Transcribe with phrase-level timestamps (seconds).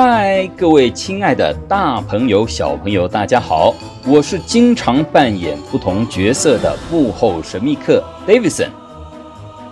[0.00, 3.74] 嗨，各位亲爱的大朋友、小朋友，大家好！
[4.06, 8.68] 我是经常扮演不同角色的幕后神秘客 Davidson。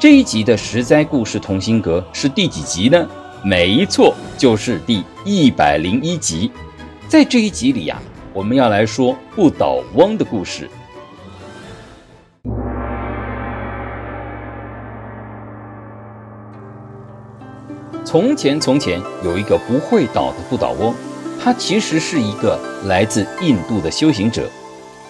[0.00, 3.08] 这一集的十灾故事同心阁是第几集呢？
[3.44, 6.50] 没错，就是第一百零一集。
[7.06, 8.02] 在这一集里呀、啊，
[8.34, 10.68] 我们要来说不倒翁的故事。
[18.06, 20.94] 从前，从前有一个不会倒的不倒翁，
[21.42, 24.48] 他其实是一个来自印度的修行者。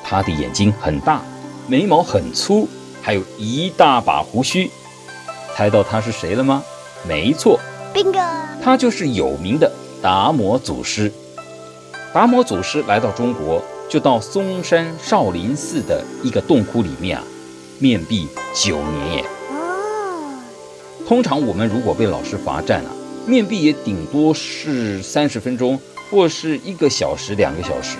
[0.03, 1.20] 他的眼睛很大，
[1.69, 2.67] 眉毛很粗，
[3.03, 4.70] 还有一大把胡须。
[5.55, 6.62] 猜到他是谁了吗？
[7.07, 7.61] 没错
[7.93, 8.25] ，Bingo，
[8.65, 9.70] 他就是有名的
[10.01, 11.13] 达摩祖师。
[12.15, 17.25] 达摩祖师来到中国，就到嵩山少林寺的一个洞窟里面啊，
[17.79, 19.25] 面壁九年耶。
[21.07, 22.91] 通常我们如果被老师罚站啊，
[23.27, 25.79] 面壁也顶多是三十分钟，
[26.11, 27.97] 或是一个小时、两个小时。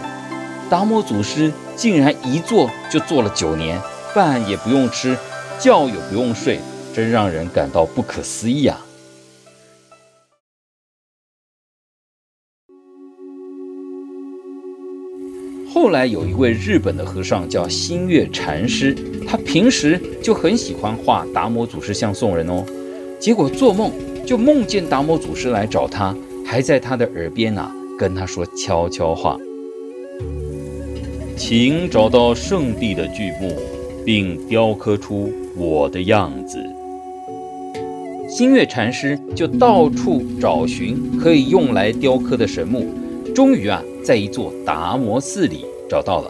[0.71, 3.81] 达摩祖师竟然一坐就坐了九年，
[4.15, 5.17] 饭也不用吃，
[5.59, 6.61] 觉也不用睡，
[6.95, 8.81] 真让人感到不可思议啊！
[15.73, 18.95] 后来有一位日本的和尚叫星月禅师，
[19.27, 22.65] 他平时就很喜欢画达摩祖师像送人哦。
[23.21, 23.93] 结果做梦
[24.27, 26.13] 就梦见达摩祖师来找他，
[26.45, 29.39] 还在他的耳边啊跟他说悄悄话
[31.39, 33.55] ：“请找到圣地的巨木，
[34.05, 36.59] 并雕刻出我的样子。”
[38.29, 42.85] 星月禅师就到处找寻可以用来雕刻的神木，
[43.33, 46.29] 终于啊在一座达摩寺里找到了。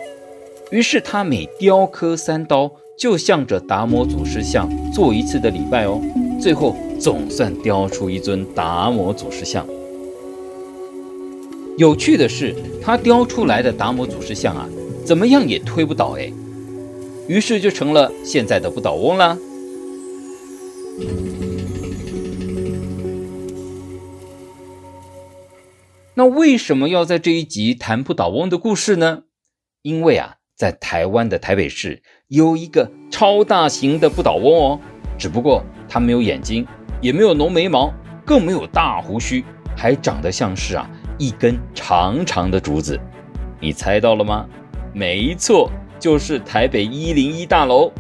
[0.71, 5.99] 于是他每雕刻三刀，就向着达摩祖师像做一次的礼拜哦。
[6.39, 9.67] 最后总算雕出一尊达摩祖师像。
[11.77, 14.69] 有趣的是，他雕出来的达摩祖师像啊，
[15.05, 16.33] 怎么样也推不倒哎，
[17.29, 19.37] 于是就成了现在的不倒翁啦。
[26.15, 29.25] 那为什么要在这一集谈不倒翁的故事呢？
[29.83, 34.81] 因为啊，在台湾的台北市有一个超大型的不倒翁哦，
[35.19, 35.63] 只不过。
[35.89, 36.67] 它没有眼睛，
[37.01, 37.93] 也没有浓眉毛，
[38.25, 39.45] 更没有大胡须，
[39.77, 42.99] 还长得像是啊一根长长的竹子。
[43.61, 44.47] 你猜到了吗？
[44.93, 47.91] 没错，就是台北一零一大楼。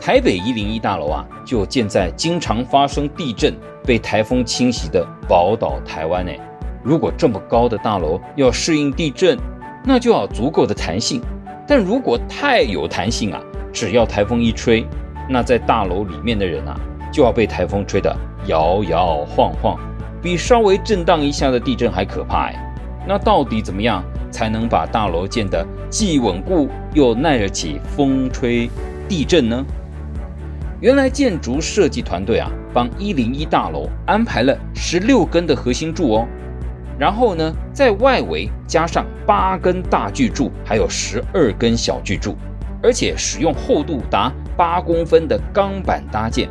[0.00, 3.54] 台北一零一大楼啊，就建在经常发生地震、
[3.84, 6.40] 被台风侵袭的宝岛台湾内。
[6.82, 9.38] 如果这么高的大楼要适应地震，
[9.84, 11.20] 那就要足够的弹性。
[11.68, 13.40] 但如果太有弹性啊，
[13.72, 14.86] 只要台风一吹，
[15.28, 18.14] 那在大楼里面的人啊，就要被台风吹得
[18.46, 19.78] 摇摇晃晃，
[20.22, 22.74] 比稍微震荡一下的地震还可怕哎。
[23.06, 28.70] 那到底怎么样才能把大楼建得既稳固又耐得起风吹
[29.08, 29.64] 地震呢？
[30.80, 36.26] 原来建筑设计团队啊，帮一零一大楼安排了十六根的核心柱哦，
[36.98, 42.36] 然后呢，在外围加上八根大巨柱，还有十二根小巨柱。
[42.82, 46.48] 而且使用厚度达八公分的钢板搭建，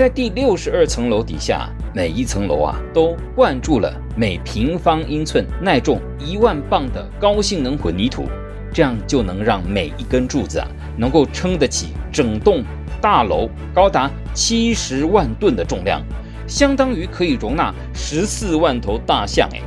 [0.00, 8.24] 在第六十二层楼底下，每一层楼啊都灌注了每平方英寸耐重一万磅的高性能混凝土，
[8.72, 10.66] 这样就能让每一根柱子啊
[10.96, 12.64] 能够撑得起整栋
[12.98, 16.02] 大楼高达七十万吨的重量，
[16.46, 19.60] 相当于可以容纳十四万头大象哎。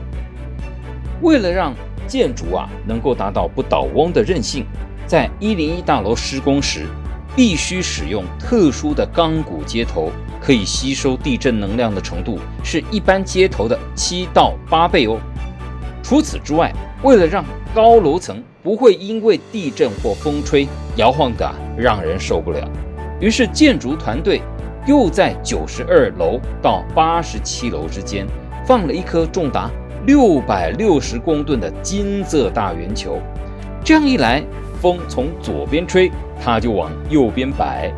[1.22, 1.76] 为了让
[2.08, 4.66] 建筑啊能够达到不倒翁的韧性。
[5.06, 6.88] 在一零一大楼施工时，
[7.36, 15.18] 必须使用特殊的钢骨接头，可以吸收地震能量的程度是一般接头的七到八倍哦。
[16.04, 16.72] 除此之外，
[17.02, 17.44] 为了让
[17.74, 22.70] 高楼层不会因为地震或风吹摇晃的让人受不了，
[23.20, 24.42] 于是建筑团队
[24.86, 28.28] 又在九十二楼到八十七楼之间
[28.66, 29.72] 放了一颗重达
[30.06, 33.18] 六百六十公吨的金色大圆球，
[33.84, 34.44] 这样一来。
[34.84, 37.90] 风从左边吹，它就往右边摆；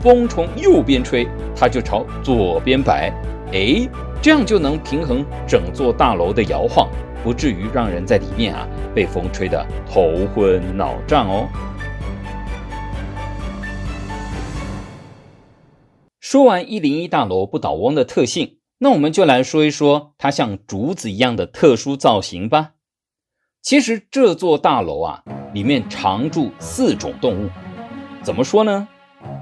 [0.00, 3.12] 风从右边吹，它就朝左边摆。
[3.52, 3.86] 哎，
[4.22, 6.88] 这样就能平衡整座大楼的摇晃，
[7.22, 10.00] 不至于让人在里面啊被风吹得头
[10.34, 11.46] 昏脑胀哦。
[16.20, 22.70] 说完一零一大楼不倒翁的特性，那我们就来说一说它像竹子一样的特殊造型吧。
[23.62, 25.22] 其实这座大楼啊，
[25.52, 27.50] 里面常住四种动物。
[28.22, 28.88] 怎么说呢？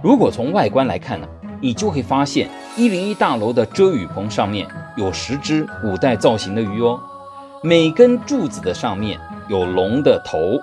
[0.02, 1.28] 如果从外观来看呢，
[1.60, 4.66] 你就会发现一零一大楼的遮雨棚上面
[4.96, 6.98] 有十只古代造型的鱼哦。
[7.62, 10.58] 每根柱子的上面有龙的头，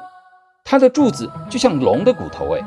[0.66, 2.62] 它的柱子就像龙的骨头哎。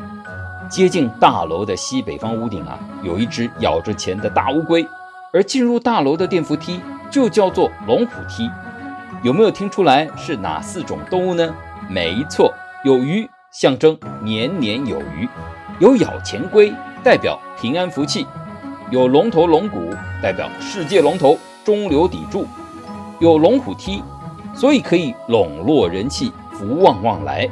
[0.70, 4.86] 接近大楼的西北方屋顶啊，有一只咬着钱的大乌龟，
[5.34, 6.80] 而进入大楼的电扶梯
[7.10, 8.50] 就叫做龙虎梯。
[9.22, 11.54] 有没有听出来是哪四种动物呢？
[11.88, 12.52] 没错，
[12.84, 15.28] 有鱼，象征年年有余；
[15.78, 16.72] 有咬钱龟，
[17.02, 18.26] 代表平安福气；
[18.90, 22.44] 有龙头龙骨，代表世界龙头中流砥柱；
[23.20, 24.02] 有龙虎梯，
[24.54, 27.48] 所以可以笼络人气，福旺旺来。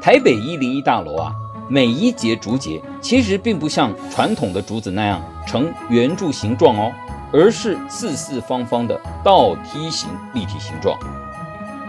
[0.00, 1.32] 台北一零一大楼啊。
[1.72, 6.90] 每一节竹节其实并不像传统的竹子那样呈圆柱形状哦，
[7.32, 10.98] 而是四四方方的倒梯形立体形状。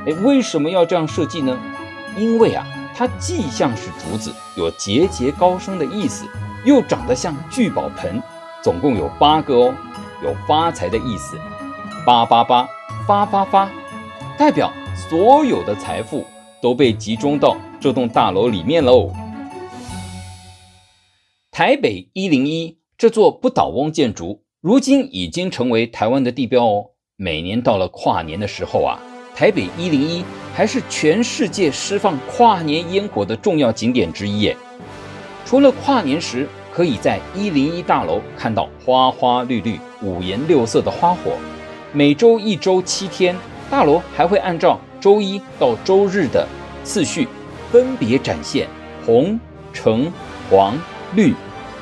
[0.06, 1.58] 哎，为什么要这样设计呢？
[2.18, 2.66] 因为啊，
[2.96, 6.26] 它既像是竹子，有节节高升的意思，
[6.66, 8.22] 又长得像聚宝盆，
[8.64, 9.76] 总共有八个哦，
[10.24, 11.38] 有发财的意思，
[12.06, 12.68] 八八八，
[13.08, 13.70] 发发发，
[14.38, 14.72] 代表
[15.10, 16.26] 所有的财富
[16.62, 19.12] 都被集中到这栋大楼里面喽。
[21.50, 26.86] 台北一零一这座不倒翁建筑，如今已经成为台湾的地标哦。
[27.16, 29.00] 每年到了跨年的时候啊，
[29.34, 30.24] 台北一零一
[30.54, 34.56] 还是全世界释放跨年烟火的重要景点之一耶。
[35.48, 41.32] 除了跨年时可以在一零一大楼看到花花绿绿、五颜六色的花火，
[41.92, 43.36] 每周一周七天，
[43.68, 46.48] 大楼还会按照周一到周日的
[46.84, 47.28] 次序，
[47.72, 48.68] 分别展现
[49.08, 49.40] 红、
[49.74, 50.14] 橙、
[50.52, 50.78] 黄。
[51.14, 51.34] 绿、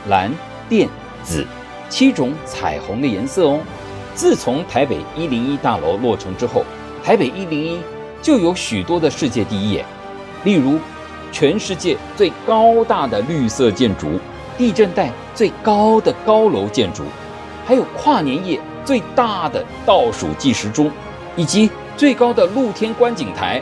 [0.08, 0.34] 蓝、
[0.70, 0.88] 靛、
[1.24, 1.46] 紫
[1.90, 3.60] 七种彩虹的颜色哦。
[4.14, 6.64] 自从台北一零一大楼落成之后，
[7.04, 7.80] 台北一零一
[8.22, 9.86] 就有许多的世界第一耶，
[10.44, 10.78] 例如
[11.32, 14.20] 全世界最高大的绿色建筑、
[14.58, 17.04] 地震带最高的高楼建筑，
[17.66, 20.92] 还有跨年夜最大的倒数计时钟，
[21.36, 23.62] 以及最高的露天观景台。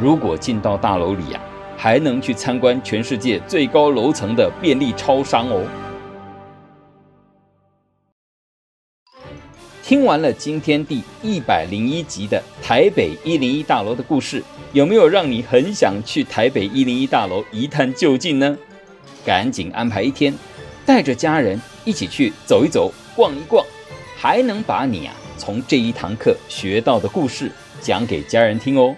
[0.00, 1.54] 如果进到大楼里呀、啊。
[1.78, 5.60] 还能去参观全世界最高楼层的便利超商哦。
[9.86, 14.42] 听完了今天第一百零一集的台北一零一大楼的故事，
[14.72, 18.58] 有没有让你很想去台北一零一大楼一探究竟呢？
[19.24, 20.34] 赶紧安排一天，
[20.84, 23.64] 带着家人一起去走一走、逛一逛，
[24.16, 28.92] 还能把你啊从这一堂课学到的故事讲给家人听哦。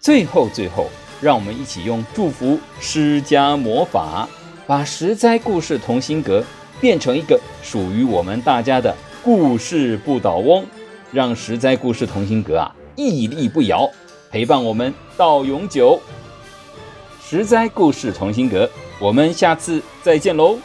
[0.00, 0.88] 最后，最后。
[1.20, 4.28] 让我们一起用祝福施加魔法，
[4.66, 6.44] 把食栽故事同心阁
[6.80, 8.96] 变成一个属于我们大家的
[9.28, 10.64] 故事不倒翁，
[11.12, 13.86] 让食栽故事同心阁啊屹立不摇，
[14.30, 16.00] 陪伴我们到永久。
[17.22, 20.58] 食栽故事同心阁，我们下次再见喽。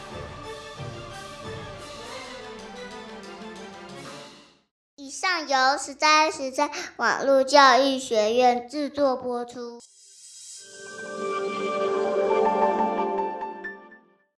[4.96, 9.78] 以上由食栽食栽网络教育学院制作播出。